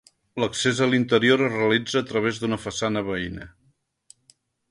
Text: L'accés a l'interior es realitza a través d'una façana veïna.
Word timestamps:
L'accés 0.43 0.79
a 0.85 0.87
l'interior 0.93 1.43
es 1.47 1.51
realitza 1.57 2.01
a 2.01 2.09
través 2.13 2.41
d'una 2.45 2.59
façana 2.65 3.05
veïna. 3.13 3.51